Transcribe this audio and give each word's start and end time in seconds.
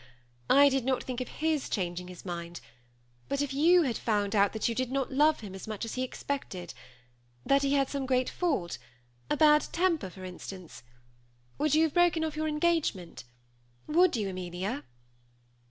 I 0.49 0.67
did 0.69 0.83
not 0.83 1.03
think 1.03 1.21
of 1.21 1.27
hii 1.27 1.69
changing 1.69 2.07
his 2.07 2.25
mind; 2.25 2.59
but 3.29 3.39
if 3.39 3.51
y(m 3.53 3.83
had 3.85 3.99
found 3.99 4.35
out 4.35 4.51
that 4.53 4.67
you 4.67 4.73
did 4.73 4.91
not 4.91 5.11
love 5.13 5.41
him 5.41 5.53
as 5.53 5.67
much 5.67 5.85
as 5.85 5.93
he 5.93 6.01
expected— 6.01 6.73
that 7.45 7.61
he 7.61 7.73
had 7.73 7.87
some 7.87 8.07
great 8.07 8.27
fault, 8.27 8.79
a 9.29 9.37
bad 9.37 9.67
temper, 9.71 10.09
for 10.09 10.23
instance, 10.25 10.81
would 11.59 11.75
you 11.75 11.83
have 11.83 11.93
broken 11.93 12.23
off 12.23 12.35
your 12.35 12.47
engagement? 12.47 13.25
Would 13.85 14.15
you, 14.15 14.27
Amelia 14.27 14.83